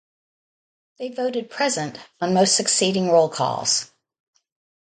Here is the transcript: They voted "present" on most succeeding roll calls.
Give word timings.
They 0.97 1.09
voted 1.09 1.51
"present" 1.51 1.99
on 2.19 2.33
most 2.33 2.55
succeeding 2.55 3.11
roll 3.11 3.29
calls. 3.29 3.91